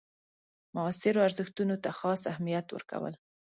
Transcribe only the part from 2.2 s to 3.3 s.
اهمیت ورکول.